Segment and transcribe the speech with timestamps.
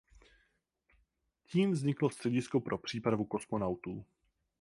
[1.51, 4.05] Tím vzniklo Středisko pro přípravu kosmonautů.